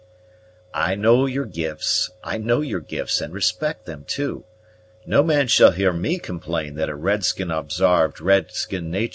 [0.73, 4.45] "I know your gifts, I know your gifts, and respect them too.
[5.05, 9.09] No man shall hear me complain that a red skin obsarved red skin natur'.